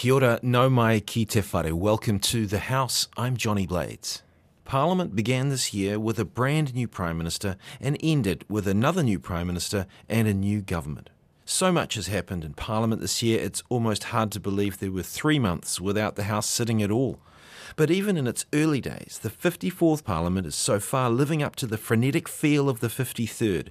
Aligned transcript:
Kia 0.00 0.14
ora, 0.14 0.40
no 0.42 0.70
mai 0.70 0.98
ki 1.00 1.26
te 1.26 1.42
whare. 1.42 1.76
Welcome 1.76 2.20
to 2.20 2.46
the 2.46 2.70
House. 2.70 3.06
I'm 3.18 3.36
Johnny 3.36 3.66
Blades. 3.66 4.22
Parliament 4.64 5.14
began 5.14 5.50
this 5.50 5.74
year 5.74 6.00
with 6.00 6.18
a 6.18 6.24
brand 6.24 6.74
new 6.74 6.88
Prime 6.88 7.18
Minister 7.18 7.58
and 7.82 7.98
ended 8.02 8.46
with 8.48 8.66
another 8.66 9.02
new 9.02 9.18
Prime 9.18 9.46
Minister 9.46 9.86
and 10.08 10.26
a 10.26 10.32
new 10.32 10.62
government. 10.62 11.10
So 11.44 11.70
much 11.70 11.96
has 11.96 12.06
happened 12.06 12.46
in 12.46 12.54
Parliament 12.54 13.02
this 13.02 13.22
year, 13.22 13.40
it's 13.40 13.62
almost 13.68 14.04
hard 14.04 14.32
to 14.32 14.40
believe 14.40 14.78
there 14.78 14.90
were 14.90 15.02
three 15.02 15.38
months 15.38 15.82
without 15.82 16.16
the 16.16 16.24
House 16.24 16.46
sitting 16.46 16.82
at 16.82 16.90
all. 16.90 17.18
But 17.76 17.90
even 17.90 18.16
in 18.16 18.26
its 18.26 18.46
early 18.54 18.80
days, 18.80 19.20
the 19.22 19.28
54th 19.28 20.02
Parliament 20.02 20.46
is 20.46 20.54
so 20.54 20.80
far 20.80 21.10
living 21.10 21.42
up 21.42 21.56
to 21.56 21.66
the 21.66 21.76
frenetic 21.76 22.26
feel 22.26 22.70
of 22.70 22.80
the 22.80 22.88
53rd. 22.88 23.68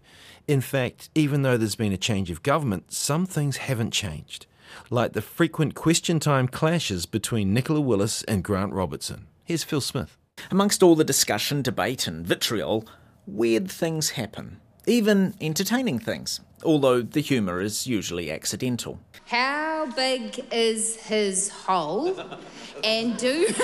In 0.48 0.61
fact, 0.61 1.09
even 1.16 1.41
though 1.41 1.57
there's 1.57 1.75
been 1.75 1.91
a 1.91 1.98
change 1.98 2.30
of 2.30 2.43
government, 2.43 2.93
some 2.93 3.25
things 3.25 3.57
haven't 3.57 3.93
changed, 3.93 4.46
like 4.90 5.14
the 5.14 5.22
frequent 5.22 5.76
question 5.76 6.20
time 6.20 6.48
clashes 6.48 7.06
between 7.06 7.54
Nicola 7.54 7.82
Willis 7.82 8.24
and 8.24 8.43
Grant 8.43 8.74
Robertson. 8.74 9.28
Here's 9.43 9.64
Phil 9.64 9.82
Smith. 9.82 10.18
Amongst 10.52 10.82
all 10.84 10.96
the 10.96 11.04
discussion, 11.04 11.62
debate, 11.62 12.07
and 12.07 12.26
vitriol, 12.26 12.86
weird 13.26 13.70
things 13.70 14.12
happen. 14.12 14.60
Even 14.86 15.36
entertaining 15.42 16.00
things, 16.00 16.40
although 16.64 17.02
the 17.02 17.20
humour 17.20 17.62
is 17.62 17.86
usually 17.86 18.32
accidental. 18.32 19.00
How 19.28 19.88
big 19.96 20.46
is 20.52 20.96
his 20.96 21.50
hole? 21.50 22.20
And 22.84 23.18
do. 23.18 23.48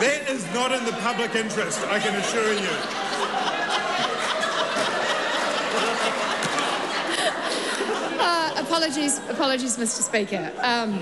That 0.00 0.30
is 0.30 0.46
not 0.54 0.70
in 0.70 0.84
the 0.84 0.92
public 0.92 1.34
interest, 1.34 1.84
I 1.88 1.98
can 1.98 2.14
assure 2.14 2.52
you. 2.52 2.70
Uh, 8.20 8.57
apologies, 8.68 9.18
apologies, 9.30 9.76
Mr. 9.78 10.02
Speaker. 10.02 10.52
Um, 10.58 10.92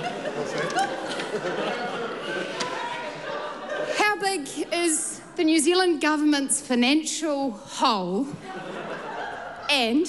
how 3.96 4.16
big 4.20 4.48
is 4.73 5.20
the 5.34 5.42
New 5.45 5.58
Zealand 5.58 6.00
government's 6.00 6.60
financial 6.60 7.50
hole? 7.50 8.26
And 9.68 10.06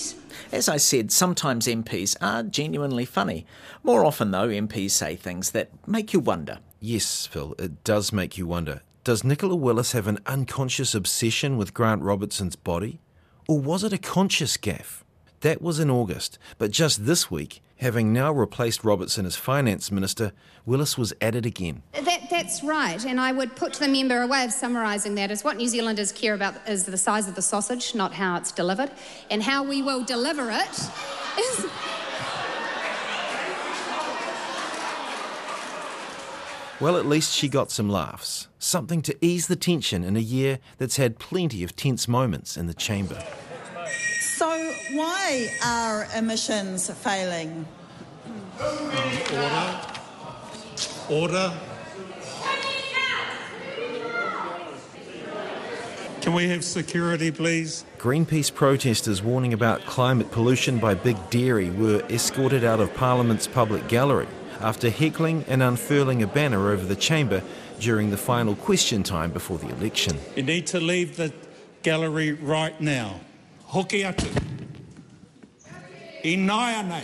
As 0.52 0.70
I 0.70 0.78
said, 0.78 1.12
sometimes 1.12 1.66
MPs 1.66 2.16
are 2.22 2.44
genuinely 2.44 3.06
funny. 3.06 3.48
More 3.84 4.06
often, 4.06 4.30
though, 4.30 4.50
MPs 4.50 4.92
say 4.92 5.16
things 5.16 5.52
that 5.52 5.72
make 5.88 6.14
you 6.14 6.20
wonder. 6.20 6.60
Yes, 6.80 7.26
Phil, 7.26 7.56
it 7.58 7.84
does 7.84 8.14
make 8.14 8.38
you 8.38 8.46
wonder. 8.46 8.84
Does 9.04 9.24
Nicola 9.24 9.56
Willis 9.56 9.94
have 9.94 10.06
an 10.08 10.20
unconscious 10.28 10.94
obsession 10.94 11.58
with 11.58 11.74
Grant 11.74 12.04
Robertson's 12.04 12.56
body? 12.56 13.00
Or 13.48 13.60
was 13.60 13.84
it 13.84 13.94
a 13.94 13.98
conscious 13.98 14.58
gaffe? 14.58 15.02
That 15.42 15.62
was 15.62 15.80
in 15.80 15.92
August, 15.92 16.40
but 16.58 16.72
just 16.72 17.06
this 17.06 17.30
week, 17.30 17.62
having 17.78 18.12
now 18.12 18.32
replaced 18.32 18.84
Robertson 18.84 19.24
as 19.26 19.36
finance 19.36 19.92
minister, 19.92 20.32
Willis 20.66 20.98
was 20.98 21.14
at 21.22 21.36
it 21.36 21.46
again. 21.46 21.84
that, 21.94 22.28
that's 22.30 22.64
right. 22.64 23.06
And 23.06 23.20
I 23.22 23.32
would 23.32 23.56
put 23.56 23.74
to 23.74 23.82
the 23.82 23.88
member 23.88 24.22
a 24.22 24.28
way 24.28 24.44
of 24.44 24.52
summarising 24.52 25.14
that 25.16 25.30
is 25.30 25.44
what 25.44 25.58
New 25.58 25.68
Zealanders 25.68 26.12
care 26.12 26.34
about 26.34 26.56
is 26.68 26.86
the 26.86 26.98
size 26.98 27.28
of 27.28 27.36
the 27.36 27.42
sausage, 27.44 27.94
not 27.94 28.14
how 28.14 28.36
it's 28.38 28.52
delivered. 28.52 28.90
And 29.30 29.44
how 29.44 29.64
we 29.64 29.84
will 29.84 30.04
deliver 30.04 30.50
it 30.50 30.90
is. 31.40 31.66
Well, 36.80 36.98
at 36.98 37.06
least 37.06 37.34
she 37.34 37.48
got 37.48 37.72
some 37.72 37.90
laughs. 37.90 38.48
Something 38.60 39.02
to 39.04 39.16
ease 39.20 39.48
the 39.48 39.56
tension 39.56 40.04
in 40.04 40.16
a 40.16 40.20
year 40.20 40.60
that's 40.78 40.98
had 40.98 41.18
plenty 41.20 41.64
of 41.64 41.76
tense 41.76 42.08
moments 42.08 42.58
in 42.58 42.68
the 42.68 42.74
chamber. 42.74 43.24
So, 44.88 44.96
why 44.96 45.50
are 45.64 46.08
emissions 46.16 46.90
failing? 46.90 47.66
Order. 48.60 49.82
Order. 51.10 51.54
Can 56.22 56.34
we 56.34 56.50
have 56.50 56.66
security, 56.66 57.32
please? 57.32 57.86
Greenpeace 57.98 58.54
protesters 58.54 59.22
warning 59.22 59.54
about 59.54 59.86
climate 59.86 60.30
pollution 60.32 60.78
by 60.78 60.94
Big 60.94 61.18
Dairy 61.30 61.70
were 61.70 62.02
escorted 62.10 62.64
out 62.64 62.80
of 62.82 62.94
Parliament's 62.96 63.48
public 63.48 63.88
gallery 63.88 64.28
after 64.60 64.90
heckling 64.90 65.46
and 65.48 65.64
unfurling 65.64 66.24
a 66.24 66.28
banner 66.28 66.70
over 66.72 66.86
the 66.86 66.96
chamber 66.96 67.42
during 67.80 68.10
the 68.10 68.18
final 68.18 68.56
question 68.56 69.04
time 69.04 69.32
before 69.32 69.58
the 69.58 69.70
election. 69.70 70.18
You 70.36 70.44
need 70.44 70.68
to 70.68 70.80
leave 70.80 71.16
the 71.16 71.32
gallery 71.84 72.34
right 72.34 72.80
now. 72.82 73.22
Hoki 73.68 74.02
atu. 74.02 74.47
Inaia 76.24 76.88
nei. 76.88 77.04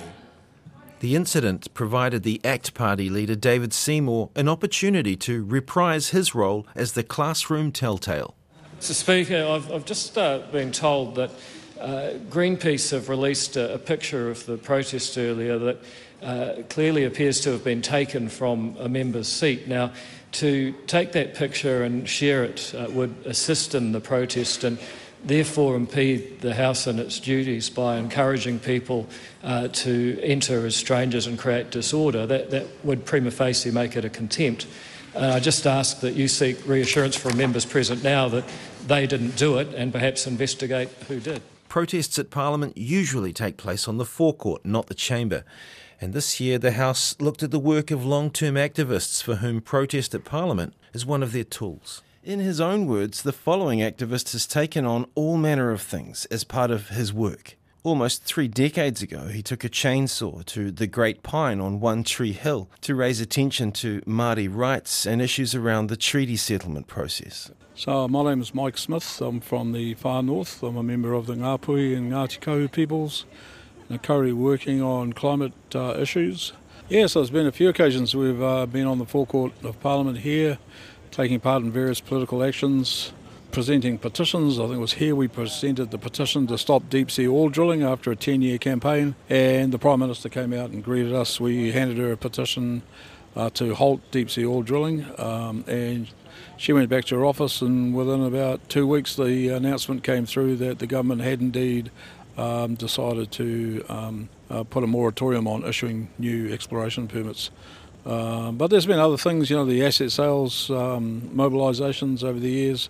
The 1.00 1.16
incident 1.16 1.74
provided 1.74 2.24
the 2.24 2.40
ACT 2.46 2.74
Party 2.74 3.10
leader 3.10 3.36
David 3.36 3.74
Seymour 3.74 4.30
an 4.36 4.48
opportunity 4.48 5.18
to 5.18 5.44
reprise 5.44 6.10
his 6.10 6.34
role 6.34 6.66
as 6.76 6.94
the 6.94 7.04
classroom 7.04 7.74
telltale. 7.74 8.36
Mr. 8.80 8.94
Speaker, 8.94 9.46
I've, 9.46 9.72
I've 9.72 9.86
just 9.86 10.18
uh, 10.18 10.40
been 10.52 10.72
told 10.72 11.16
that 11.16 11.32
uh, 11.80 12.14
Greenpeace 12.30 12.92
have 12.92 13.10
released 13.10 13.58
a, 13.58 13.74
a 13.74 13.78
picture 13.78 14.30
of 14.30 14.46
the 14.46 14.58
protest 14.58 15.18
earlier 15.18 15.58
that 15.60 15.78
uh, 16.22 16.64
clearly 16.70 17.04
appears 17.04 17.42
to 17.42 17.52
have 17.52 17.64
been 17.66 17.82
taken 17.82 18.30
from 18.30 18.78
a 18.80 18.88
member's 18.88 19.28
seat. 19.28 19.68
Now, 19.68 19.92
to 20.34 20.72
take 20.88 21.12
that 21.12 21.36
picture 21.36 21.84
and 21.84 22.08
share 22.08 22.44
it 22.44 22.74
uh, 22.76 22.88
would 22.92 23.14
assist 23.26 23.76
in 23.76 23.92
the 23.92 24.00
protest 24.00 24.64
and 24.64 24.80
therefore 25.24 25.76
impede 25.76 26.42
the 26.42 26.54
House 26.54 26.88
in 26.88 27.00
its 27.00 27.20
duties 27.20 27.70
by 27.70 27.98
encouraging 27.98 28.60
people 28.60 29.08
uh, 29.44 29.68
to 29.70 30.20
enter 30.22 30.66
as 30.66 30.76
strangers 30.76 31.28
and 31.28 31.40
create 31.40 31.72
disorder. 31.72 32.26
That, 32.26 32.50
that 32.52 32.68
would 32.84 33.06
prima 33.06 33.32
facie 33.32 33.72
make 33.72 33.96
it 33.96 34.06
a 34.06 34.10
contempt. 34.10 34.68
And 35.16 35.26
I 35.26 35.40
just 35.40 35.68
ask 35.68 36.00
that 36.02 36.16
you 36.16 36.28
seek 36.28 36.68
reassurance 36.68 37.16
from 37.16 37.38
members 37.38 37.66
present 37.66 38.04
now 38.04 38.28
that 38.30 38.44
they 38.88 39.06
didn't 39.06 39.36
do 39.36 39.58
it 39.60 39.74
and 39.74 39.92
perhaps 39.92 40.26
investigate 40.28 40.90
who 41.08 41.20
did. 41.20 41.42
Protests 41.70 42.20
at 42.20 42.30
Parliament 42.30 42.78
usually 42.78 43.34
take 43.34 43.58
place 43.58 43.88
on 43.88 43.98
the 43.98 44.06
forecourt, 44.06 44.66
not 44.66 44.88
the 44.88 44.94
chamber. 44.94 45.44
And 46.02 46.14
this 46.14 46.40
year, 46.40 46.58
the 46.58 46.74
House 46.74 47.16
looked 47.20 47.44
at 47.44 47.52
the 47.52 47.60
work 47.60 47.90
of 47.90 48.06
long 48.06 48.30
term 48.30 48.56
activists 48.56 49.24
for 49.24 49.36
whom 49.36 49.62
protest 49.62 50.14
at 50.14 50.26
Parliament 50.26 50.74
is 50.94 51.06
one 51.06 51.24
of 51.24 51.32
their 51.32 51.44
tools. 51.44 52.02
In 52.24 52.40
his 52.40 52.62
own 52.62 52.86
words, 52.86 53.24
the 53.24 53.34
following 53.34 53.80
activist 53.80 54.32
has 54.32 54.48
taken 54.48 54.86
on 54.86 55.08
all 55.14 55.36
manner 55.36 55.72
of 55.72 55.82
things 55.82 56.24
as 56.32 56.46
part 56.46 56.72
of 56.72 56.88
his 56.88 57.12
work. 57.12 57.58
Almost 57.84 58.24
three 58.24 58.48
decades 58.48 59.02
ago, 59.02 59.28
he 59.28 59.44
took 59.44 59.66
a 59.66 59.70
chainsaw 59.70 60.46
to 60.46 60.72
the 60.72 60.88
Great 60.88 61.22
Pine 61.22 61.60
on 61.60 61.82
One 61.82 62.06
Tree 62.06 62.32
Hill 62.32 62.70
to 62.80 62.96
raise 62.96 63.20
attention 63.20 63.74
to 63.74 64.00
Māori 64.04 64.48
rights 64.50 65.06
and 65.06 65.22
issues 65.22 65.54
around 65.54 65.88
the 65.88 65.98
treaty 65.98 66.38
settlement 66.38 66.88
process. 66.88 67.52
So 67.76 68.08
my 68.08 68.24
name 68.24 68.40
is 68.40 68.56
Mike 68.56 68.78
Smith. 68.78 69.20
I'm 69.20 69.42
from 69.42 69.74
the 69.74 69.96
far 69.96 70.24
north. 70.24 70.64
I'm 70.64 70.78
a 70.78 70.84
member 70.84 71.14
of 71.14 71.26
the 71.26 71.34
Ngāpuhi 71.34 71.98
and 71.98 72.10
Ngāti 72.10 72.40
Kahu 72.40 72.72
peoples. 72.72 73.26
And 73.90 74.02
currently 74.02 74.32
working 74.32 74.82
on 74.82 75.12
climate 75.12 75.52
uh, 75.76 75.98
issues. 76.00 76.54
Yes, 76.88 77.16
there's 77.16 77.30
been 77.30 77.48
a 77.48 77.52
few 77.52 77.70
occasions 77.70 78.16
we've 78.16 78.42
uh, 78.42 78.66
been 78.66 78.88
on 78.88 79.00
the 79.00 79.06
forecourt 79.06 79.52
of 79.64 79.80
Parliament 79.80 80.20
here, 80.20 80.58
taking 81.14 81.40
part 81.40 81.62
in 81.62 81.72
various 81.72 82.02
political 82.02 82.44
actions, 82.44 83.14
presenting 83.52 84.00
petitions. 84.00 84.60
I 84.60 84.64
think 84.64 84.78
it 84.78 84.80
was 84.80 84.94
here 84.94 85.16
we 85.16 85.28
presented 85.28 85.92
the 85.92 86.00
petition 86.00 86.48
to 86.48 86.58
stop 86.58 86.90
deep 86.90 87.12
sea 87.12 87.28
oil 87.28 87.50
drilling 87.50 87.84
after 87.84 88.12
a 88.12 88.16
10 88.16 88.42
year 88.42 88.58
campaign, 88.58 89.16
and 89.30 89.72
the 89.72 89.78
Prime 89.78 90.00
Minister 90.00 90.28
came 90.28 90.54
out 90.54 90.72
and 90.72 90.84
greeted 90.84 91.14
us. 91.14 91.40
We 91.40 91.72
handed 91.72 92.00
her 92.00 92.12
a 92.12 92.18
petition 92.18 92.82
uh, 93.36 93.52
to 93.52 93.76
halt 93.76 94.02
deep 94.10 94.32
sea 94.32 94.46
oil 94.46 94.64
drilling, 94.64 95.06
um, 95.20 95.64
and 95.68 96.08
she 96.58 96.74
went 96.74 96.90
back 96.90 97.06
to 97.06 97.16
her 97.16 97.26
office, 97.26 97.62
and 97.62 97.94
within 97.94 98.24
about 98.24 98.68
two 98.68 98.88
weeks, 98.88 99.16
the 99.16 99.50
announcement 99.50 100.04
came 100.04 100.26
through 100.26 100.56
that 100.58 100.80
the 100.80 100.88
government 100.88 101.22
had 101.22 101.42
indeed 101.42 101.92
um, 102.38 102.74
decided 102.74 103.32
to 103.34 103.86
um, 103.88 104.30
uh, 104.50 104.64
put 104.64 104.84
a 104.84 104.88
moratorium 104.88 105.48
on 105.48 105.64
issuing 105.64 106.10
new 106.18 106.52
exploration 106.52 107.08
permits. 107.08 107.52
Um, 108.06 108.58
but 108.58 108.68
there's 108.68 108.86
been 108.86 109.00
other 109.00 109.18
things, 109.18 109.50
you 109.50 109.56
know, 109.56 109.66
the 109.66 109.86
asset 109.86 110.12
sales, 110.12 110.70
um, 110.70 111.30
mobilisations 111.34 112.24
over 112.24 112.40
the 112.40 112.50
years, 112.50 112.90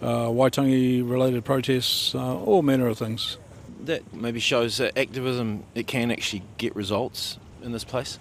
uh, 0.00 0.26
Waitangi 0.26 1.08
related 1.08 1.44
protests, 1.44 2.14
uh, 2.14 2.38
all 2.38 2.62
manner 2.62 2.86
of 2.86 2.98
things. 2.98 3.38
That 3.84 4.14
maybe 4.14 4.38
shows 4.38 4.76
that 4.76 4.96
activism 4.96 5.64
it 5.74 5.86
can 5.88 6.12
actually 6.12 6.42
get 6.58 6.76
results 6.76 7.38
in 7.62 7.72
this 7.72 7.84
place. 7.84 8.18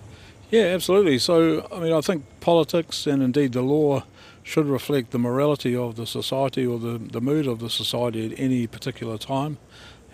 Yeah, 0.49 0.63
absolutely. 0.63 1.19
So, 1.19 1.67
I 1.71 1.79
mean, 1.79 1.93
I 1.93 2.01
think 2.01 2.25
politics 2.39 3.07
and 3.07 3.21
indeed 3.21 3.53
the 3.53 3.61
law 3.61 4.03
should 4.43 4.65
reflect 4.65 5.11
the 5.11 5.19
morality 5.19 5.75
of 5.75 5.95
the 5.95 6.07
society 6.07 6.65
or 6.65 6.79
the, 6.79 6.97
the 6.97 7.21
mood 7.21 7.47
of 7.47 7.59
the 7.59 7.69
society 7.69 8.31
at 8.31 8.39
any 8.39 8.65
particular 8.67 9.17
time. 9.17 9.59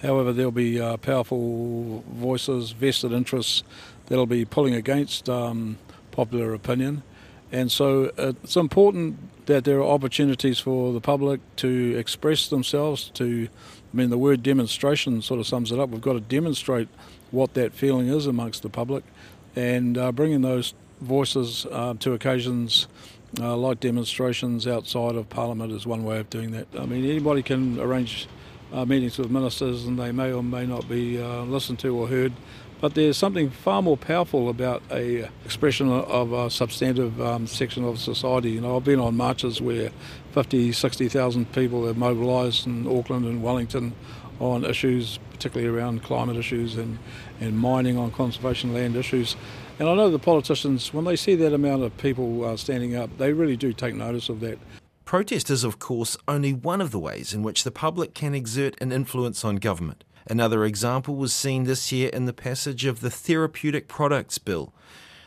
However, 0.01 0.31
there'll 0.31 0.51
be 0.51 0.80
uh, 0.80 0.97
powerful 0.97 2.03
voices, 2.12 2.71
vested 2.71 3.13
interests 3.13 3.63
that'll 4.07 4.27
be 4.27 4.45
pulling 4.45 4.75
against 4.75 5.27
um, 5.27 5.77
popular 6.17 6.53
opinion. 6.53 7.03
And 7.51 7.71
so 7.71 8.11
uh, 8.17 8.33
it's 8.43 8.57
important 8.57 9.17
that 9.45 9.63
there 9.63 9.77
are 9.77 9.89
opportunities 9.97 10.59
for 10.59 10.91
the 10.91 10.99
public 10.99 11.39
to 11.57 11.95
express 11.97 12.49
themselves, 12.49 13.09
to, 13.11 13.47
I 13.93 13.97
mean, 13.97 14.09
the 14.09 14.17
word 14.17 14.43
demonstration 14.43 15.21
sort 15.21 15.39
of 15.39 15.47
sums 15.47 15.71
it 15.71 15.79
up. 15.79 15.89
We've 15.89 16.01
got 16.01 16.13
to 16.13 16.19
demonstrate 16.19 16.89
what 17.31 17.53
that 17.53 17.73
feeling 17.73 18.07
is 18.07 18.27
amongst 18.27 18.63
the 18.63 18.69
public 18.69 19.03
and 19.55 19.97
uh, 19.97 20.11
bringing 20.11 20.41
those 20.41 20.73
voices 21.01 21.65
uh, 21.71 21.93
to 21.99 22.13
occasions 22.13 22.87
uh, 23.39 23.55
like 23.55 23.79
demonstrations 23.79 24.67
outside 24.67 25.15
of 25.15 25.29
Parliament 25.29 25.71
is 25.71 25.85
one 25.85 26.03
way 26.03 26.19
of 26.19 26.29
doing 26.29 26.51
that. 26.51 26.67
I 26.77 26.85
mean, 26.85 27.03
anybody 27.05 27.43
can 27.43 27.79
arrange 27.79 28.27
uh, 28.73 28.85
meetings 28.85 29.17
with 29.17 29.29
ministers 29.29 29.85
and 29.85 29.97
they 29.97 30.11
may 30.11 30.31
or 30.31 30.43
may 30.43 30.65
not 30.65 30.87
be 30.87 31.21
uh, 31.21 31.43
listened 31.43 31.79
to 31.79 31.97
or 31.97 32.07
heard. 32.07 32.33
But 32.79 32.94
there's 32.94 33.18
something 33.18 33.50
far 33.50 33.81
more 33.81 33.97
powerful 33.97 34.50
about 34.50 34.83
a 34.91 35.29
expression 35.45 35.89
of 35.89 36.31
a 36.31 36.50
substantive 36.50 37.19
um, 37.19 37.47
section 37.47 37.83
of 37.83 38.00
society. 38.00 38.51
You 38.51 38.62
know, 38.62 38.77
I've 38.77 38.83
been 38.83 39.00
on 39.00 39.18
marches 39.18 39.59
where 39.59 39.89
50, 40.33 40.71
60,000 40.71 41.51
people 41.53 41.88
have 41.88 41.97
mobilised 41.97 42.68
in 42.68 42.88
Auckland 42.88 43.25
and 43.25 43.41
Wellington 43.41 43.94
on 44.39 44.63
issues, 44.63 45.18
particularly 45.31 45.75
around 45.75 46.03
climate 46.03 46.38
issues 46.38 46.75
and, 46.75 47.00
and 47.39 47.57
mining 47.57 47.97
on 47.97 48.12
conservation 48.12 48.75
land 48.75 48.95
issues. 48.95 49.35
And 49.80 49.89
I 49.89 49.95
know 49.95 50.12
the 50.12 50.19
politicians, 50.19 50.94
when 50.94 51.06
they 51.06 51.15
see 51.15 51.33
that 51.35 51.53
amount 51.53 51.81
of 51.81 51.97
people 51.97 52.45
uh, 52.45 52.57
standing 52.57 52.95
up, 52.95 53.15
they 53.18 53.33
really 53.33 53.57
do 53.57 53.73
take 53.73 53.95
notice 53.95 54.30
of 54.30 54.39
that. 54.41 54.59
Protest 55.06 55.50
is, 55.50 55.63
of 55.63 55.80
course, 55.80 56.18
only 56.27 56.53
one 56.53 56.81
of 56.81 56.91
the 56.91 57.00
ways 57.00 57.33
in 57.33 57.41
which 57.41 57.63
the 57.63 57.71
public 57.71 58.13
can 58.13 58.35
exert 58.35 58.75
an 58.81 58.91
influence 58.91 59.44
on 59.45 59.56
government. 59.56 60.03
Another 60.29 60.65
example 60.65 61.15
was 61.15 61.31
seen 61.31 61.63
this 61.63 61.89
year 61.89 62.09
in 62.09 62.25
the 62.25 62.33
passage 62.33 62.83
of 62.83 63.00
the 63.00 63.09
Therapeutic 63.09 63.88
Products 63.88 64.38
Bill. 64.38 64.74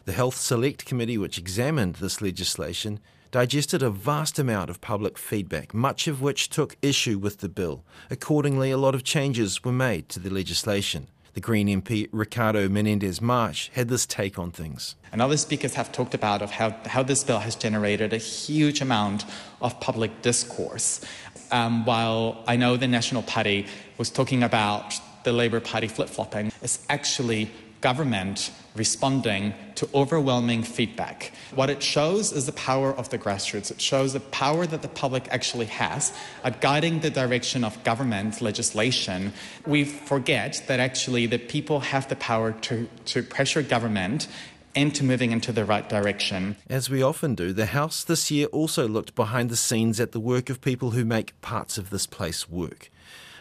The 0.05 0.13
Health 0.13 0.37
Select 0.37 0.85
Committee, 0.85 1.17
which 1.17 1.39
examined 1.39 1.97
this 1.97 2.21
legislation, 2.21 3.01
digested 3.31 3.83
a 3.83 3.89
vast 3.89 4.39
amount 4.39 4.69
of 4.69 4.83
public 4.83 5.17
feedback, 5.17 5.73
much 5.73 6.07
of 6.07 6.21
which 6.21 6.51
took 6.51 6.77
issue 6.83 7.19
with 7.19 7.39
the 7.39 7.49
bill. 7.49 7.83
Accordingly, 8.11 8.71
a 8.71 8.77
lot 8.77 8.95
of 8.95 9.03
changes 9.03 9.65
were 9.65 9.73
made 9.73 10.11
to 10.11 10.21
the 10.21 10.29
legislation. 10.29 11.09
The 11.35 11.41
Green 11.41 11.69
MP 11.69 12.09
Ricardo 12.11 12.69
Menendez 12.69 13.21
March 13.21 13.71
had 13.75 13.89
this 13.89 14.05
take 14.05 14.39
on 14.39 14.51
things. 14.51 14.97
And 15.13 15.23
other 15.23 15.37
speakers 15.37 15.75
have 15.75 15.93
talked 15.93 16.15
about 16.15 16.43
of 16.43 16.51
how, 16.51 16.71
how 16.87 17.03
this 17.03 17.23
bill 17.23 17.39
has 17.39 17.55
generated 17.55 18.13
a 18.13 18.19
huge 18.19 18.81
amount 18.81 19.25
of 19.61 19.79
public 19.81 20.23
discourse. 20.23 21.05
Um, 21.53 21.85
while 21.85 22.43
I 22.47 22.57
know 22.57 22.77
the 22.77 22.89
National 22.89 23.23
Party 23.23 23.67
was 23.99 24.11
talking 24.11 24.43
about 24.43 24.95
the 25.25 25.33
Labour 25.33 25.61
Party 25.61 25.89
flip 25.89 26.09
flopping, 26.09 26.53
it's 26.63 26.85
actually 26.89 27.51
government 27.81 28.51
responding 28.77 29.55
to 29.75 29.89
overwhelming 29.95 30.63
feedback. 30.63 31.33
What 31.55 31.71
it 31.71 31.83
shows 31.83 32.33
is 32.33 32.47
the 32.47 32.53
power 32.53 32.95
of 32.95 33.09
the 33.11 33.19
grassroots. 33.19 33.71
It 33.71 33.81
shows 33.81 34.13
the 34.13 34.21
power 34.21 34.67
that 34.67 34.83
the 34.83 34.89
public 34.89 35.27
actually 35.31 35.67
has 35.67 36.13
at 36.45 36.61
guiding 36.61 37.01
the 37.01 37.11
direction 37.11 37.65
of 37.65 37.83
government 37.83 38.41
legislation. 38.41 39.33
We 39.67 39.85
forget 39.85 40.63
that 40.69 40.81
actually 40.81 41.27
the 41.27 41.39
people 41.39 41.81
have 41.81 42.09
the 42.09 42.17
power 42.17 42.53
to, 42.53 42.89
to 43.07 43.23
pressure 43.23 43.63
government 43.63 44.29
into 44.75 45.03
moving 45.03 45.33
into 45.33 45.51
the 45.51 45.65
right 45.65 45.89
direction. 45.89 46.57
As 46.69 46.89
we 46.89 47.03
often 47.03 47.35
do, 47.35 47.53
the 47.53 47.67
House 47.67 48.05
this 48.05 48.31
year 48.31 48.47
also 48.47 48.87
looked 48.87 49.17
behind 49.17 49.51
the 49.51 49.57
scenes 49.57 49.99
at 49.99 50.13
the 50.13 50.21
work 50.21 50.49
of 50.49 50.61
people 50.61 50.93
who 50.93 51.05
make 51.05 51.39
parts 51.41 51.77
of 51.77 51.91
this 51.91 52.07
place 52.07 52.49
work 52.49 52.89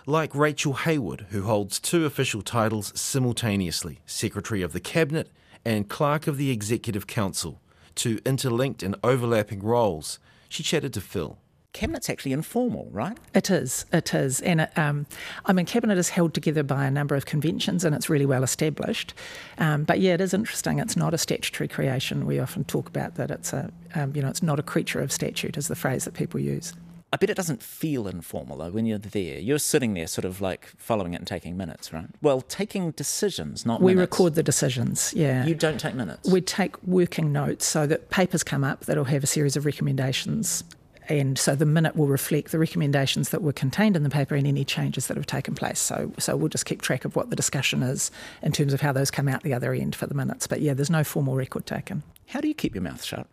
like 0.05 0.33
Rachel 0.35 0.73
Hayward, 0.73 1.27
who 1.29 1.43
holds 1.43 1.79
two 1.79 2.05
official 2.05 2.41
titles 2.41 2.91
simultaneously 2.99 3.99
Secretary 4.05 4.61
of 4.61 4.73
the 4.73 4.79
Cabinet 4.79 5.29
and 5.65 5.89
Clerk 5.89 6.27
of 6.27 6.37
the 6.37 6.51
Executive 6.51 7.07
Council, 7.07 7.61
two 7.95 8.19
interlinked 8.25 8.83
and 8.83 8.95
overlapping 9.03 9.61
roles. 9.61 10.19
She 10.47 10.63
chatted 10.63 10.93
to 10.93 11.01
Phil. 11.01 11.37
Cabinet's 11.71 12.09
actually 12.09 12.31
informal, 12.31 12.89
right? 12.91 13.15
It 13.35 13.51
is. 13.51 13.85
It 13.93 14.13
is, 14.15 14.41
and 14.41 14.61
it, 14.61 14.75
um, 14.75 15.05
I 15.45 15.53
mean, 15.53 15.67
cabinet 15.67 15.99
is 15.99 16.09
held 16.09 16.33
together 16.33 16.63
by 16.63 16.85
a 16.85 16.91
number 16.91 17.15
of 17.15 17.27
conventions, 17.27 17.85
and 17.85 17.93
it's 17.93 18.09
really 18.09 18.25
well 18.25 18.43
established. 18.43 19.13
Um, 19.59 19.83
but 19.83 19.99
yeah, 19.99 20.15
it 20.15 20.21
is 20.21 20.33
interesting. 20.33 20.79
It's 20.79 20.97
not 20.97 21.13
a 21.13 21.17
statutory 21.17 21.67
creation. 21.67 22.25
We 22.25 22.39
often 22.39 22.63
talk 22.63 22.89
about 22.89 23.15
that. 23.15 23.29
It's 23.29 23.53
a, 23.53 23.71
um, 23.93 24.15
you 24.15 24.23
know, 24.23 24.29
it's 24.29 24.41
not 24.41 24.59
a 24.59 24.63
creature 24.63 24.99
of 24.99 25.11
statute, 25.11 25.57
is 25.57 25.67
the 25.67 25.75
phrase 25.75 26.05
that 26.05 26.15
people 26.15 26.39
use. 26.39 26.73
I 27.11 27.17
bet 27.17 27.29
it 27.29 27.35
doesn't 27.35 27.63
feel 27.63 28.07
informal 28.07 28.57
though 28.57 28.69
when 28.69 28.85
you're 28.85 28.99
there. 28.99 29.39
You're 29.39 29.59
sitting 29.59 29.95
there, 29.95 30.07
sort 30.07 30.25
of 30.25 30.41
like 30.41 30.67
following 30.77 31.13
it 31.13 31.17
and 31.17 31.27
taking 31.27 31.57
minutes, 31.57 31.91
right? 31.91 32.05
Well, 32.21 32.41
taking 32.41 32.91
decisions, 32.91 33.65
not 33.65 33.81
we 33.81 33.95
minutes. 33.95 34.11
record 34.11 34.35
the 34.35 34.43
decisions. 34.43 35.13
Yeah, 35.15 35.45
you 35.45 35.55
don't 35.55 35.79
take 35.79 35.95
minutes. 35.95 36.29
We 36.29 36.41
take 36.41 36.81
working 36.83 37.31
notes 37.31 37.65
so 37.65 37.87
that 37.87 38.09
papers 38.09 38.43
come 38.43 38.63
up 38.63 38.85
that'll 38.85 39.05
have 39.05 39.23
a 39.23 39.27
series 39.27 39.55
of 39.55 39.65
recommendations. 39.65 40.63
And 41.07 41.39
so 41.39 41.55
the 41.55 41.65
minute 41.65 41.95
will 41.95 42.05
reflect 42.05 42.51
the 42.51 42.59
recommendations 42.59 43.29
that 43.29 43.41
were 43.41 43.51
contained 43.51 43.95
in 43.95 44.03
the 44.03 44.11
paper 44.11 44.35
and 44.35 44.45
any 44.45 44.63
changes 44.63 45.07
that 45.07 45.17
have 45.17 45.25
taken 45.25 45.55
place. 45.55 45.79
So, 45.79 46.11
so 46.19 46.37
we'll 46.37 46.49
just 46.49 46.67
keep 46.67 46.83
track 46.83 47.03
of 47.03 47.15
what 47.15 47.31
the 47.31 47.35
discussion 47.35 47.81
is 47.81 48.11
in 48.43 48.51
terms 48.51 48.73
of 48.73 48.81
how 48.81 48.91
those 48.91 49.09
come 49.09 49.27
out 49.27 49.41
the 49.41 49.55
other 49.55 49.73
end 49.73 49.95
for 49.95 50.05
the 50.05 50.13
minutes. 50.13 50.45
But 50.45 50.61
yeah, 50.61 50.75
there's 50.75 50.91
no 50.91 51.03
formal 51.03 51.35
record 51.35 51.65
taken. 51.65 52.03
How 52.29 52.41
do 52.41 52.47
you 52.47 52.53
keep 52.53 52.75
your 52.75 52.83
mouth 52.83 53.03
shut? 53.03 53.25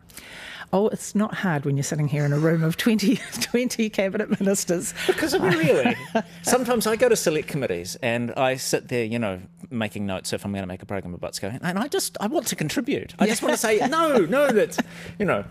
Oh, 0.73 0.87
it's 0.87 1.13
not 1.13 1.35
hard 1.35 1.65
when 1.65 1.77
you're 1.77 1.83
sitting 1.83 2.07
here 2.07 2.25
in 2.25 2.33
a 2.33 2.39
room 2.39 2.63
of 2.63 2.75
20, 2.77 3.15
20 3.41 3.89
cabinet 3.91 4.39
ministers. 4.39 4.93
Because 5.05 5.35
I 5.35 5.37
mean, 5.37 5.57
really, 5.57 5.95
sometimes 6.41 6.87
I 6.87 6.95
go 6.95 7.07
to 7.07 7.15
select 7.15 7.47
committees 7.47 7.95
and 8.01 8.31
I 8.31 8.55
sit 8.55 8.87
there, 8.87 9.05
you 9.05 9.19
know, 9.19 9.39
making 9.69 10.07
notes 10.07 10.33
if 10.33 10.43
I'm 10.43 10.51
going 10.51 10.63
to 10.63 10.67
make 10.67 10.81
a 10.81 10.85
program 10.85 11.13
about 11.13 11.39
going, 11.39 11.59
and 11.61 11.77
I 11.77 11.87
just 11.87 12.17
I 12.19 12.27
want 12.27 12.47
to 12.47 12.55
contribute. 12.55 13.13
I 13.19 13.27
just 13.27 13.43
want 13.43 13.53
to 13.53 13.57
say 13.57 13.79
no, 13.87 14.17
no. 14.17 14.51
That's 14.51 14.79
you 15.19 15.25
know, 15.25 15.45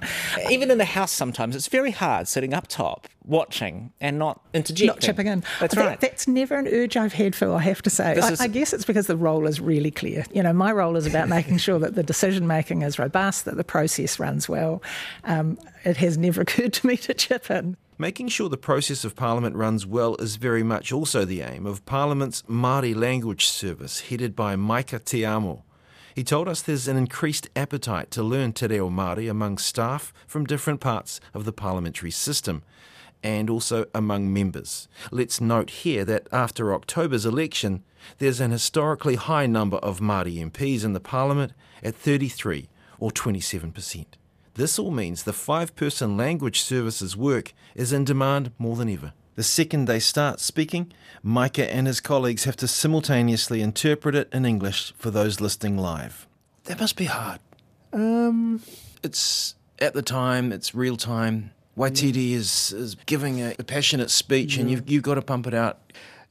even 0.51 0.71
in 0.71 0.79
the 0.79 0.85
house 0.85 1.13
sometimes 1.13 1.55
it's 1.55 1.69
very 1.69 1.93
hard 1.93 2.27
sitting 2.27 2.53
up 2.53 2.67
top 2.67 3.07
watching 3.27 3.93
and 4.01 4.19
not 4.19 4.41
interjecting. 4.55 4.87
Not 4.87 5.01
chipping 5.01 5.27
in. 5.27 5.45
That's 5.61 5.75
that, 5.75 5.87
right. 5.87 6.01
That's 6.01 6.29
never 6.29 6.57
an 6.57 6.69
urge 6.69 6.97
I've 6.97 7.13
had, 7.13 7.35
Phil, 7.35 7.55
I 7.55 7.63
have 7.63 7.83
to 7.83 7.91
say. 7.91 8.19
I, 8.21 8.31
is... 8.31 8.41
I, 8.41 8.47
guess 8.47 8.73
it's 8.73 8.85
because 8.85 9.07
the 9.07 9.17
role 9.17 9.47
is 9.47 9.61
really 9.61 9.91
clear. 9.91 10.25
You 10.33 10.43
know, 10.43 10.53
my 10.53 10.73
role 10.73 10.97
is 10.97 11.07
about 11.07 11.29
making 11.29 11.59
sure 11.59 11.79
that 11.79 11.95
the 11.95 12.03
decision 12.03 12.47
making 12.47 12.83
is 12.83 12.99
robust, 12.99 13.45
that 13.45 13.57
the 13.57 13.65
process 13.65 14.19
runs 14.19 14.49
well. 14.49 14.83
Um, 15.25 15.59
it 15.85 15.97
has 15.99 16.17
never 16.17 16.41
occurred 16.43 16.73
to 16.75 16.87
me 16.87 16.97
to 16.99 17.15
chip 17.15 17.51
in. 17.51 17.77
Making 17.99 18.29
sure 18.29 18.49
the 18.49 18.59
process 18.59 19.05
of 19.05 19.17
Parliament 19.17 19.57
runs 19.57 19.87
well 19.87 20.17
is 20.17 20.37
very 20.37 20.63
much 20.63 20.93
also 20.93 21.25
the 21.25 21.41
aim 21.41 21.65
of 21.67 21.85
Parliament's 21.87 22.43
Māori 22.43 22.95
language 22.95 23.47
service, 23.47 24.01
headed 24.01 24.37
by 24.37 24.55
Maika 24.55 25.03
Te 25.03 25.25
Amo. 25.25 25.65
He 26.15 26.23
told 26.23 26.47
us 26.49 26.63
there's 26.63 26.89
an 26.89 26.97
increased 26.97 27.49
appetite 27.57 28.11
to 28.13 28.23
learn 28.23 28.53
Te 28.53 28.67
Reo 28.67 28.91
Māori 28.91 29.31
among 29.31 29.59
staff 29.59 30.13
from 30.27 30.45
different 30.45 30.81
parts 30.81 31.21
of 31.35 31.45
the 31.45 31.53
parliamentary 31.53 32.11
system 32.11 32.63
and 33.27 33.51
also 33.51 33.87
among 33.93 34.33
members. 34.33 34.87
Let's 35.11 35.41
note 35.41 35.71
here 35.71 36.05
that 36.05 36.29
after 36.31 36.73
October's 36.73 37.27
election, 37.27 37.83
there's 38.19 38.41
an 38.41 38.53
historically 38.53 39.17
high 39.17 39.47
number 39.47 39.79
of 39.79 39.99
Māori 39.99 40.39
MPs 40.49 40.85
in 40.85 40.93
the 40.93 41.01
Parliament 41.01 41.53
at 41.83 41.97
33 41.97 42.69
or 43.01 43.11
27%. 43.11 44.07
This 44.55 44.79
all 44.79 44.93
means 44.93 45.25
the 45.25 45.33
five 45.33 45.75
person 45.75 46.17
language 46.17 46.61
services 46.61 47.17
work 47.17 47.53
is 47.75 47.93
in 47.93 48.05
demand 48.05 48.53
more 48.59 48.77
than 48.77 48.89
ever. 48.89 49.13
The 49.35 49.43
second 49.43 49.87
they 49.87 49.99
start 49.99 50.39
speaking, 50.39 50.93
Maika 51.25 51.69
and 51.69 51.89
his 51.89 52.01
colleagues 52.01 52.45
have 52.45 52.57
to 52.57 52.69
simultaneously 52.69 53.61
interpret 53.61 54.15
it 54.15 54.29
in 54.33 54.47
English 54.47 54.95
for 54.97 55.11
those 55.11 55.41
listening 55.41 55.77
live. 55.77 56.29
That 56.65 56.79
must 56.79 56.97
be 56.97 57.07
hard. 57.07 57.41
Um, 57.93 58.63
it's 59.03 59.57
at 59.81 59.95
the 59.95 60.03
time, 60.03 60.53
it's 60.53 60.77
real 60.77 60.97
time. 60.97 61.51
Waititi 61.77 62.33
is, 62.33 62.73
is 62.73 62.95
giving 63.07 63.43
a, 63.43 63.55
a 63.59 63.65
passionate 63.65 64.11
speech, 64.11 64.55
yeah. 64.57 64.63
and 64.63 64.71
you've, 64.71 64.89
you've 64.89 65.03
got 65.03 65.15
to 65.15 65.23
pump 65.23 65.47
it 65.47 65.55
out. 65.55 65.79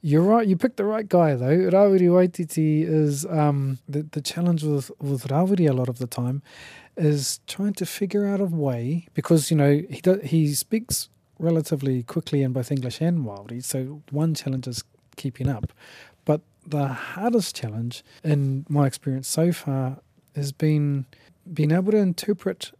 You're 0.01 0.21
right. 0.21 0.47
You 0.47 0.55
picked 0.55 0.77
the 0.77 0.85
right 0.85 1.07
guy, 1.07 1.35
though. 1.35 1.57
Rawiri 1.57 2.09
Waititi 2.09 2.83
is 2.87 3.25
um, 3.25 3.79
the 3.89 4.03
the 4.03 4.21
challenge 4.21 4.63
with 4.63 4.91
with 4.99 5.27
Rawiri 5.29 5.67
a 5.67 5.73
lot 5.73 5.89
of 5.89 5.97
the 5.97 6.05
time 6.05 6.43
is 6.95 7.39
trying 7.47 7.73
to 7.73 7.85
figure 7.85 8.27
out 8.27 8.39
a 8.39 8.45
way 8.45 9.07
because 9.13 9.49
you 9.49 9.57
know 9.57 9.81
he 9.89 10.01
do, 10.01 10.19
he 10.23 10.53
speaks 10.53 11.09
relatively 11.39 12.03
quickly 12.03 12.43
in 12.43 12.53
both 12.53 12.71
English 12.71 13.01
and 13.01 13.19
Maori. 13.19 13.61
So 13.61 14.03
one 14.11 14.35
challenge 14.35 14.67
is 14.67 14.83
keeping 15.15 15.49
up, 15.49 15.73
but 16.23 16.41
the 16.65 16.87
hardest 16.87 17.55
challenge, 17.55 18.03
in 18.23 18.65
my 18.69 18.87
experience 18.87 19.27
so 19.27 19.51
far, 19.51 19.97
has 20.35 20.51
been 20.51 21.05
being 21.51 21.71
able 21.71 21.91
to 21.91 21.97
interpret 21.97 22.71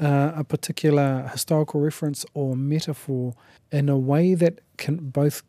uh, 0.00 0.32
a 0.34 0.44
particular 0.44 1.28
historical 1.32 1.80
reference 1.80 2.24
or 2.34 2.56
metaphor 2.56 3.34
in 3.70 3.88
a 3.88 3.98
way 3.98 4.34
that 4.34 4.60
can 4.76 4.96
both 4.96 5.42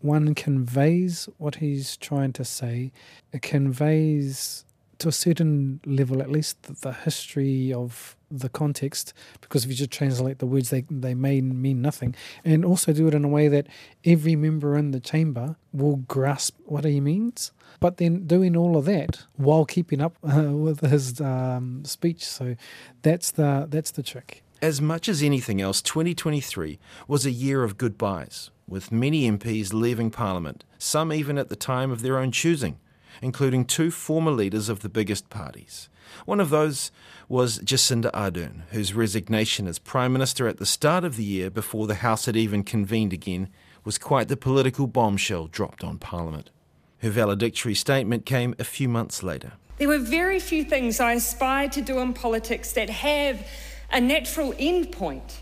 one 0.00 0.34
conveys 0.34 1.28
what 1.38 1.56
he's 1.56 1.96
trying 1.96 2.32
to 2.32 2.44
say, 2.44 2.92
it 3.32 3.42
conveys 3.42 4.64
to 5.02 5.08
a 5.08 5.12
certain 5.12 5.80
level, 5.84 6.22
at 6.22 6.30
least, 6.30 6.62
the, 6.82 6.92
history 6.92 7.72
of 7.72 8.16
the 8.30 8.48
context, 8.48 9.12
because 9.40 9.64
if 9.64 9.70
you 9.70 9.76
just 9.76 9.90
translate 9.90 10.38
the 10.38 10.46
words, 10.46 10.70
they, 10.70 10.84
they 10.90 11.14
may 11.14 11.40
mean 11.40 11.82
nothing. 11.82 12.14
And 12.44 12.64
also 12.64 12.92
do 12.92 13.08
it 13.08 13.14
in 13.14 13.24
a 13.24 13.28
way 13.28 13.48
that 13.48 13.66
every 14.04 14.36
member 14.36 14.76
in 14.76 14.92
the 14.92 15.00
chamber 15.00 15.56
will 15.72 15.96
grasp 15.96 16.56
what 16.64 16.84
he 16.84 17.00
means. 17.00 17.52
But 17.80 17.96
then 17.96 18.26
doing 18.26 18.56
all 18.56 18.76
of 18.76 18.84
that 18.84 19.24
while 19.36 19.64
keeping 19.64 20.00
up 20.00 20.16
uh, 20.22 20.42
with 20.52 20.80
his 20.80 21.20
um, 21.20 21.84
speech. 21.84 22.24
So 22.24 22.56
that's 23.02 23.32
the, 23.32 23.66
that's 23.68 23.90
the 23.90 24.02
trick. 24.02 24.42
As 24.62 24.80
much 24.80 25.08
as 25.08 25.22
anything 25.22 25.60
else, 25.60 25.82
2023 25.82 26.78
was 27.08 27.26
a 27.26 27.32
year 27.32 27.64
of 27.64 27.76
goodbyes, 27.76 28.50
with 28.68 28.92
many 28.92 29.28
MPs 29.28 29.72
leaving 29.72 30.12
Parliament, 30.12 30.64
some 30.78 31.12
even 31.12 31.36
at 31.36 31.48
the 31.48 31.56
time 31.56 31.90
of 31.90 32.02
their 32.02 32.18
own 32.18 32.30
choosing. 32.30 32.78
Including 33.20 33.64
two 33.64 33.90
former 33.90 34.30
leaders 34.30 34.68
of 34.68 34.80
the 34.80 34.88
biggest 34.88 35.28
parties. 35.28 35.88
One 36.24 36.40
of 36.40 36.50
those 36.50 36.90
was 37.28 37.58
Jacinda 37.60 38.10
Ardern, 38.12 38.62
whose 38.70 38.94
resignation 38.94 39.66
as 39.66 39.78
Prime 39.78 40.12
Minister 40.12 40.48
at 40.48 40.58
the 40.58 40.66
start 40.66 41.04
of 41.04 41.16
the 41.16 41.24
year 41.24 41.50
before 41.50 41.86
the 41.86 41.96
House 41.96 42.26
had 42.26 42.36
even 42.36 42.64
convened 42.64 43.12
again 43.12 43.48
was 43.84 43.98
quite 43.98 44.28
the 44.28 44.36
political 44.36 44.86
bombshell 44.86 45.46
dropped 45.46 45.82
on 45.82 45.98
Parliament. 45.98 46.50
Her 46.98 47.10
valedictory 47.10 47.74
statement 47.74 48.26
came 48.26 48.54
a 48.58 48.64
few 48.64 48.88
months 48.88 49.22
later. 49.22 49.52
There 49.78 49.88
were 49.88 49.98
very 49.98 50.38
few 50.38 50.62
things 50.62 51.00
I 51.00 51.14
aspired 51.14 51.72
to 51.72 51.80
do 51.80 51.98
in 51.98 52.12
politics 52.12 52.72
that 52.72 52.88
have 52.90 53.44
a 53.90 54.00
natural 54.00 54.54
end 54.58 54.92
point. 54.92 55.40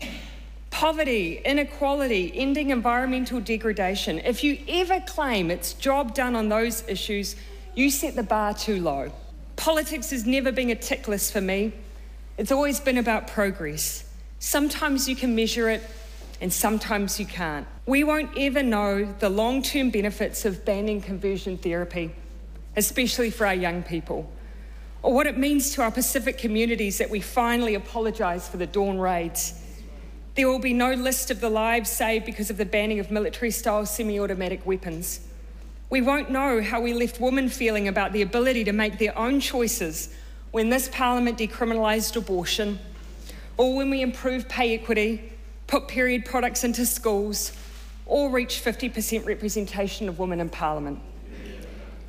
Poverty, 0.71 1.41
inequality, 1.45 2.31
ending 2.33 2.71
environmental 2.71 3.39
degradation. 3.39 4.19
If 4.19 4.43
you 4.43 4.57
ever 4.67 4.99
claim 5.01 5.51
it's 5.51 5.73
job 5.73 6.15
done 6.15 6.35
on 6.35 6.49
those 6.49 6.87
issues, 6.87 7.35
you 7.75 7.89
set 7.89 8.15
the 8.15 8.23
bar 8.23 8.53
too 8.53 8.81
low. 8.81 9.11
Politics 9.55 10.09
has 10.11 10.25
never 10.25 10.51
been 10.51 10.69
a 10.69 10.75
tick 10.75 11.07
list 11.07 11.31
for 11.31 11.41
me. 11.41 11.73
It's 12.37 12.51
always 12.51 12.79
been 12.79 12.97
about 12.97 13.27
progress. 13.27 14.03
Sometimes 14.39 15.07
you 15.07 15.15
can 15.15 15.35
measure 15.35 15.69
it, 15.69 15.83
and 16.41 16.51
sometimes 16.51 17.19
you 17.19 17.25
can't. 17.25 17.67
We 17.85 18.03
won't 18.03 18.31
ever 18.37 18.63
know 18.63 19.05
the 19.05 19.29
long 19.29 19.61
term 19.61 19.91
benefits 19.91 20.45
of 20.45 20.65
banning 20.65 21.01
conversion 21.01 21.57
therapy, 21.57 22.11
especially 22.75 23.29
for 23.29 23.45
our 23.45 23.53
young 23.53 23.83
people, 23.83 24.31
or 25.03 25.13
what 25.13 25.27
it 25.27 25.37
means 25.37 25.71
to 25.75 25.83
our 25.83 25.91
Pacific 25.91 26.37
communities 26.37 26.97
that 26.97 27.09
we 27.09 27.19
finally 27.19 27.75
apologise 27.75 28.47
for 28.47 28.57
the 28.57 28.67
Dawn 28.67 28.97
raids. 28.97 29.53
There 30.35 30.47
will 30.49 30.59
be 30.59 30.73
no 30.73 30.93
list 30.93 31.29
of 31.29 31.41
the 31.41 31.49
lives 31.49 31.89
saved 31.89 32.25
because 32.25 32.49
of 32.49 32.57
the 32.57 32.65
banning 32.65 32.99
of 32.99 33.11
military 33.11 33.51
style 33.51 33.85
semi 33.85 34.19
automatic 34.19 34.65
weapons. 34.65 35.19
We 35.91 35.99
won't 35.99 36.31
know 36.31 36.61
how 36.61 36.79
we 36.79 36.93
left 36.93 37.19
women 37.19 37.49
feeling 37.49 37.89
about 37.89 38.13
the 38.13 38.21
ability 38.21 38.63
to 38.63 38.71
make 38.71 38.97
their 38.97 39.15
own 39.17 39.41
choices 39.41 40.07
when 40.51 40.69
this 40.69 40.87
Parliament 40.87 41.37
decriminalised 41.37 42.15
abortion, 42.15 42.79
or 43.57 43.75
when 43.75 43.89
we 43.89 44.01
improved 44.01 44.47
pay 44.47 44.73
equity, 44.73 45.33
put 45.67 45.89
period 45.89 46.23
products 46.23 46.63
into 46.63 46.85
schools, 46.85 47.51
or 48.05 48.29
reached 48.29 48.63
50% 48.63 49.25
representation 49.25 50.07
of 50.07 50.17
women 50.17 50.39
in 50.39 50.47
Parliament. 50.47 51.01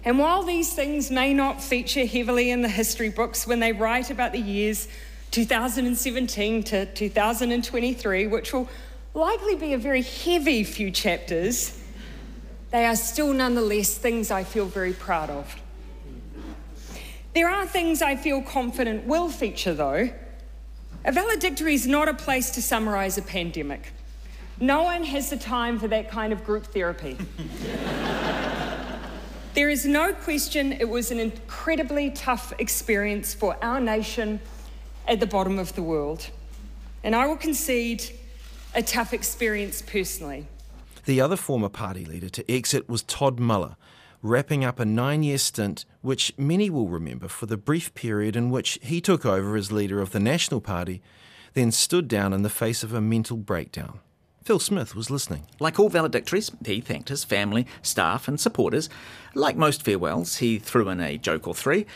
And 0.05 0.17
while 0.17 0.45
these 0.45 0.73
things 0.73 1.11
may 1.11 1.35
not 1.35 1.61
feature 1.61 2.07
heavily 2.07 2.53
in 2.53 2.62
the 2.62 2.69
history 2.69 3.11
books 3.11 3.49
when 3.49 3.59
they 3.59 3.73
write 3.73 4.11
about 4.11 4.31
the 4.31 4.39
years 4.39 4.87
2017 5.33 6.62
to 6.62 6.87
2023, 6.87 8.29
which 8.29 8.53
will 8.53 8.69
likely 9.12 9.57
be 9.57 9.73
a 9.73 9.79
very 9.79 10.03
heavy 10.03 10.62
few 10.62 10.93
chapters, 10.93 11.82
they 12.73 12.87
are 12.87 12.97
still 12.97 13.33
nonetheless 13.33 13.97
things 13.97 14.31
I 14.31 14.45
feel 14.45 14.64
very 14.64 14.95
proud 14.95 15.31
of. 15.31 15.55
There 17.35 17.49
are 17.49 17.67
things 17.67 18.02
I 18.02 18.17
feel 18.17 18.43
confident 18.43 19.07
will 19.07 19.29
feature, 19.29 19.75
though. 19.75 20.11
A 21.05 21.12
valedictory 21.12 21.75
is 21.75 21.87
not 21.87 22.09
a 22.09 22.14
place 22.14 22.50
to 22.52 22.62
summarise 22.62 23.19
a 23.19 23.23
pandemic. 23.23 23.93
No 24.59 24.83
one 24.83 25.05
has 25.05 25.31
the 25.31 25.37
time 25.37 25.79
for 25.79 25.88
that 25.88 26.11
kind 26.11 26.33
of 26.33 26.45
group 26.45 26.67
therapy. 26.67 27.17
there 29.55 29.69
is 29.69 29.85
no 29.85 30.12
question 30.12 30.73
it 30.73 30.88
was 30.88 31.11
an 31.11 31.21
incredibly 31.21 32.11
tough 32.11 32.52
experience 32.59 33.35
for 33.35 33.57
our 33.62 33.81
nation 33.81 34.41
at 35.09 35.21
the 35.21 35.26
bottom 35.26 35.59
of 35.59 35.75
the 35.75 35.83
world. 35.83 36.31
And 37.05 37.17
I 37.17 37.26
will 37.26 37.37
concede 37.37 38.05
a 38.75 38.83
tough 38.83 39.12
experience 39.12 39.83
personally. 39.83 40.47
The 41.04 41.21
other 41.21 41.37
former 41.37 41.68
party 41.68 42.04
leader 42.04 42.28
to 42.28 42.50
exit 42.50 42.88
was 42.88 43.02
Todd 43.02 43.40
Muller, 43.40 43.76
wrapping 44.23 44.64
up 44.64 44.78
a 44.78 44.85
nine 44.85 45.25
year 45.25 45.38
stint 45.38 45.85
which 46.00 46.32
many 46.38 46.71
will 46.71 46.88
remember 46.88 47.26
for 47.26 47.47
the 47.47 47.56
brief 47.56 47.92
period 47.94 48.37
in 48.37 48.50
which 48.50 48.78
he 48.82 49.00
took 49.00 49.26
over 49.26 49.56
as 49.56 49.73
leader 49.73 50.00
of 50.00 50.12
the 50.12 50.21
National 50.21 50.61
Party, 50.61 51.02
then 51.54 51.73
stood 51.73 52.06
down 52.06 52.32
in 52.32 52.42
the 52.42 52.49
face 52.49 52.85
of 52.85 52.94
a 52.94 53.00
mental 53.00 53.37
breakdown. 53.37 53.99
Phil 54.44 54.59
Smith 54.59 54.94
was 54.94 55.11
listening. 55.11 55.47
Like 55.61 55.78
all 55.78 55.88
valedictories, 55.88 56.50
he 56.64 56.80
thanked 56.80 57.09
his 57.09 57.25
family, 57.25 57.66
staff, 57.80 58.26
and 58.26 58.40
supporters. 58.40 58.88
Like 59.35 59.56
most 59.56 59.82
farewells, 59.82 60.37
he 60.37 60.59
threw 60.59 60.88
in 60.88 61.00
a 61.00 61.18
joke 61.18 61.47
or 61.47 61.54
three. 61.54 61.87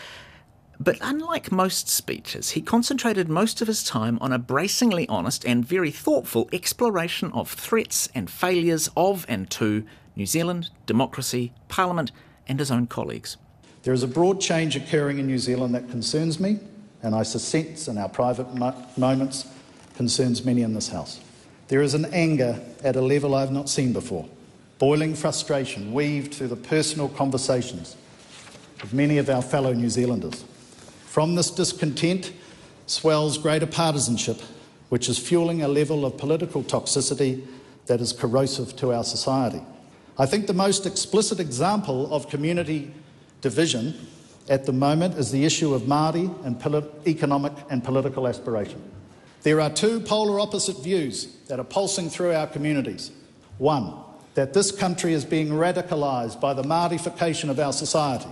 But 0.79 0.99
unlike 1.01 1.51
most 1.51 1.89
speeches, 1.89 2.51
he 2.51 2.61
concentrated 2.61 3.29
most 3.29 3.63
of 3.63 3.69
his 3.69 3.83
time 3.83 4.19
on 4.21 4.33
a 4.33 4.39
bracingly 4.39 5.09
honest 5.09 5.45
and 5.45 5.65
very 5.65 5.91
thoughtful 5.91 6.49
exploration 6.53 7.33
of 7.33 7.51
threats 7.51 8.09
and 8.15 8.31
failures 8.31 8.91
of 8.97 9.25
and 9.29 9.49
to 9.51 9.85
New 10.17 10.27
Zealand, 10.27 10.71
democracy, 10.87 11.53
Parliament, 11.69 12.13
and 12.47 12.59
his 12.59 12.71
own 12.71 12.87
colleagues. 12.87 13.37
There 13.83 13.95
is 13.95 14.03
a 14.03 14.09
broad 14.09 14.41
change 14.41 14.77
occurring 14.77 15.19
in 15.19 15.27
New 15.27 15.39
Zealand 15.39 15.75
that 15.75 15.89
concerns 15.89 16.39
me, 16.39 16.59
and 17.03 17.15
I 17.15 17.23
sense 17.23 17.89
in 17.89 17.99
our 17.99 18.09
private 18.09 18.55
mo- 18.55 18.75
moments 18.97 19.47
concerns 19.97 20.45
many 20.45 20.63
in 20.63 20.75
this 20.75 20.89
House. 20.89 21.21
There 21.69 21.83
is 21.83 21.95
an 21.95 22.07
anger 22.07 22.61
at 22.85 22.97
a 22.97 23.01
level 23.01 23.35
I've 23.35 23.53
not 23.53 23.69
seen 23.69 23.93
before, 23.93 24.29
boiling 24.79 25.15
frustration 25.15 25.93
weaved 25.93 26.35
through 26.35 26.49
the 26.49 26.57
personal 26.57 27.09
conversations 27.09 27.97
of 28.83 28.93
many 28.93 29.19
of 29.19 29.31
our 29.31 29.43
fellow 29.43 29.73
New 29.73 29.89
Zealanders. 29.89 30.45
From 31.17 31.35
this 31.35 31.51
discontent 31.51 32.31
swells 32.87 33.39
greater 33.39 33.65
partisanship, 33.65 34.39
which 34.91 35.09
is 35.09 35.19
fueling 35.19 35.63
a 35.63 35.67
level 35.67 36.05
of 36.05 36.19
political 36.19 36.63
toxicity 36.63 37.43
that 37.87 38.03
is 38.03 38.13
corrosive 38.13 38.77
to 38.77 38.93
our 38.93 39.03
society. 39.03 39.63
I 40.19 40.27
think 40.27 40.47
the 40.47 40.53
most 40.53 40.85
explicit 40.85 41.41
example 41.41 42.13
of 42.13 42.29
community 42.29 42.93
division 43.41 43.95
at 44.51 44.67
the 44.67 44.75
moment 44.75 45.15
is 45.15 45.31
the 45.31 45.47
issue 45.47 45.73
of 45.73 45.85
Māori 45.85 46.29
and 46.45 47.09
economic 47.09 47.55
and 47.71 47.83
political 47.83 48.29
aspiration. 48.29 48.83
There 49.41 49.63
are 49.63 49.71
two 49.71 50.01
polar 50.01 50.39
opposite 50.39 50.85
views 50.85 51.35
that 51.49 51.59
are 51.59 51.65
pulsing 51.65 52.11
through 52.11 52.35
our 52.35 52.47
communities. 52.47 53.11
One, 53.57 53.95
that 54.35 54.53
this 54.53 54.71
country 54.71 55.15
is 55.15 55.25
being 55.25 55.49
radicalised 55.49 56.43
by 56.43 56.53
the 56.53 56.63
Māorification 56.63 57.49
of 57.49 57.59
our 57.59 57.73
society, 57.73 58.29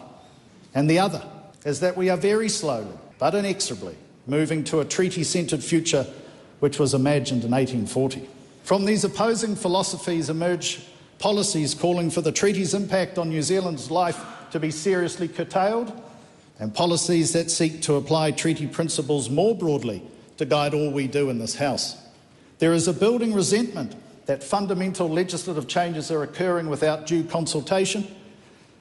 and 0.75 0.91
the 0.91 0.99
other, 0.99 1.23
is 1.65 1.81
that 1.81 1.97
we 1.97 2.11
are 2.11 2.17
very 2.17 2.49
slowly, 2.49 2.97
but 3.19 3.35
inexorably, 3.35 3.97
moving 4.27 4.65
to 4.65 4.81
a 4.81 4.85
treaty 4.85 5.25
centred 5.25 5.63
future 5.63 6.07
which 6.61 6.79
was 6.79 6.95
imagined 6.95 7.45
in 7.45 7.51
1840. 7.51 8.29
From 8.63 8.85
these 8.85 9.05
opposing 9.05 9.57
philosophies 9.57 10.31
emerge 10.31 10.87
policies 11.19 11.75
calling 11.75 12.11
for 12.11 12.21
the 12.21 12.33
treaty's 12.33 12.75
impact 12.75 13.19
on 13.19 13.29
New 13.29 13.43
Zealand's 13.43 13.91
life 13.91 14.25
to 14.51 14.61
be 14.61 14.71
seriously 14.71 15.29
curtailed, 15.29 15.93
and 16.59 16.75
policies 16.75 17.33
that 17.33 17.51
seek 17.51 17.83
to 17.83 17.95
apply 17.95 18.31
treaty 18.31 18.67
principles 18.67 19.29
more 19.29 19.55
broadly 19.57 20.03
to 20.37 20.45
guide 20.45 20.75
all 20.75 20.91
we 20.91 21.07
do 21.07 21.31
in 21.31 21.39
this 21.39 21.57
House. 21.57 21.97
There 22.59 22.73
is 22.73 22.89
a 22.89 22.93
building 22.93 23.35
resentment 23.35 23.97
that 24.27 24.43
fundamental 24.43 25.09
legislative 25.09 25.67
changes 25.67 26.11
are 26.11 26.23
occurring 26.23 26.69
without 26.69 27.07
due 27.07 27.25
consultation, 27.25 28.07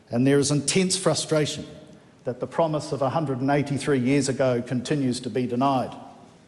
and 0.10 0.26
there 0.26 0.40
is 0.40 0.52
intense 0.52 0.96
frustration 0.96 1.66
that 2.24 2.40
the 2.40 2.48
promise 2.48 2.92
of 2.92 3.02
183 3.02 4.00
years 4.00 4.30
ago 4.30 4.62
continues 4.62 5.20
to 5.22 5.30
be 5.30 5.46
denied. 5.46 5.96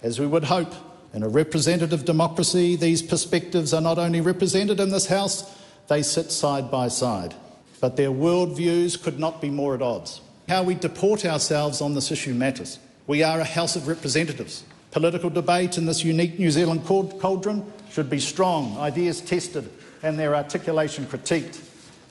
As 0.01 0.19
we 0.19 0.27
would 0.27 0.45
hope, 0.45 0.73
in 1.13 1.23
a 1.23 1.29
representative 1.29 2.05
democracy, 2.05 2.75
these 2.75 3.01
perspectives 3.01 3.73
are 3.73 3.81
not 3.81 3.97
only 3.97 4.21
represented 4.21 4.79
in 4.79 4.89
this 4.89 5.07
House, 5.07 5.49
they 5.87 6.01
sit 6.01 6.31
side 6.31 6.69
by 6.71 6.87
side. 6.87 7.33
But 7.81 7.97
their 7.97 8.09
worldviews 8.09 9.01
could 9.01 9.19
not 9.19 9.41
be 9.41 9.49
more 9.49 9.75
at 9.75 9.81
odds. 9.81 10.21
How 10.47 10.63
we 10.63 10.75
deport 10.75 11.25
ourselves 11.25 11.81
on 11.81 11.93
this 11.93 12.11
issue 12.11 12.33
matters. 12.33 12.79
We 13.07 13.23
are 13.23 13.39
a 13.39 13.45
House 13.45 13.75
of 13.75 13.87
Representatives. 13.87 14.63
Political 14.91 15.31
debate 15.31 15.77
in 15.77 15.85
this 15.85 16.03
unique 16.03 16.39
New 16.39 16.51
Zealand 16.51 16.85
cauldron 16.85 17.71
should 17.91 18.09
be 18.09 18.19
strong, 18.19 18.77
ideas 18.77 19.21
tested, 19.21 19.69
and 20.03 20.17
their 20.17 20.35
articulation 20.35 21.05
critiqued. 21.05 21.59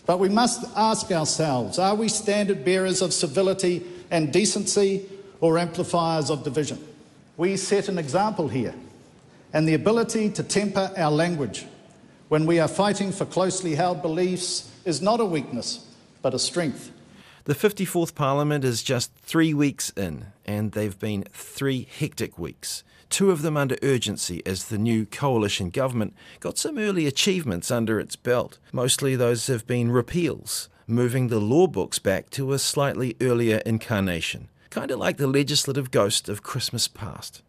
But 0.07 0.19
we 0.19 0.29
must 0.29 0.65
ask 0.77 1.11
ourselves 1.11 1.79
are 1.79 1.95
we 1.95 2.09
standard 2.09 2.65
bearers 2.65 3.01
of 3.03 3.13
civility 3.13 3.83
and 4.11 4.33
decency 4.33 5.07
or 5.41 5.59
amplifiers 5.59 6.31
of 6.31 6.45
division? 6.45 6.79
We 7.37 7.57
set 7.57 7.89
an 7.89 7.99
example 7.99 8.49
here, 8.49 8.75
and 9.53 9.67
the 9.67 9.75
ability 9.75 10.31
to 10.31 10.43
temper 10.43 10.93
our 10.97 11.11
language 11.11 11.67
when 12.29 12.47
we 12.47 12.61
are 12.61 12.69
fighting 12.69 13.13
for 13.13 13.25
closely 13.25 13.75
held 13.75 14.03
beliefs 14.03 14.71
is 14.85 15.03
not 15.03 15.21
a 15.21 15.25
weakness, 15.25 15.87
but 16.23 16.35
a 16.35 16.39
strength. 16.39 16.91
The 17.45 17.55
54th 17.55 18.15
Parliament 18.15 18.65
is 18.65 18.83
just 18.83 19.15
three 19.17 19.53
weeks 19.53 19.91
in, 19.91 20.27
and 20.47 20.73
they've 20.73 20.99
been 20.99 21.25
three 21.33 21.87
hectic 21.99 22.39
weeks 22.39 22.83
two 23.15 23.31
of 23.31 23.43
them 23.43 23.57
under 23.57 23.77
urgency 23.81 24.43
as 24.45 24.65
the 24.65 24.79
new 24.79 25.07
coalition 25.07 25.71
government 25.71 26.13
got 26.41 26.59
some 26.59 26.79
early 26.79 27.07
achievements 27.07 27.71
under 27.71 28.01
its 28.01 28.17
belt. 28.17 28.59
Mostly 28.73 29.15
those 29.15 29.47
have 29.47 29.69
been 29.69 29.93
repeals, 29.93 30.69
moving 30.89 31.29
the 31.29 31.39
law 31.39 31.69
books 31.69 32.01
back 32.01 32.29
to 32.31 32.53
a 32.53 32.59
slightly 32.59 33.15
earlier 33.21 33.59
incarnation, 33.65 34.49
kind 34.69 34.91
of 34.91 34.99
like 34.99 35.17
the 35.17 35.29
legislative 35.29 35.93
ghost 35.93 36.29
of 36.29 36.43
Christmas 36.43 36.89
past. 36.89 37.43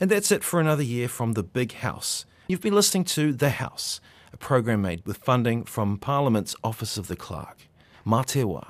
And 0.00 0.10
that's 0.10 0.32
it 0.32 0.42
for 0.42 0.58
another 0.58 0.82
year 0.82 1.08
from 1.08 1.32
the 1.32 1.42
Big 1.42 1.74
House. 1.74 2.24
You've 2.48 2.62
been 2.62 2.74
listening 2.74 3.04
to 3.04 3.34
The 3.34 3.50
House, 3.50 4.00
a 4.32 4.38
program 4.38 4.80
made 4.80 5.04
with 5.04 5.18
funding 5.18 5.64
from 5.64 5.98
Parliament's 5.98 6.56
Office 6.64 6.96
of 6.96 7.08
the 7.08 7.16
Clerk. 7.16 7.68
Mā 8.06 8.24
te 8.24 8.40
wā. 8.40 8.68